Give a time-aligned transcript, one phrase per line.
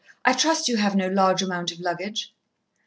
[0.25, 2.33] I trust you have no large amount of luggage."